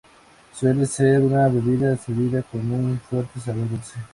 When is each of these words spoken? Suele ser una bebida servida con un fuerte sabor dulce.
Suele 0.51 0.87
ser 0.87 1.21
una 1.21 1.47
bebida 1.47 1.95
servida 1.95 2.41
con 2.41 2.71
un 2.71 2.99
fuerte 3.07 3.39
sabor 3.39 3.69
dulce. 3.69 3.99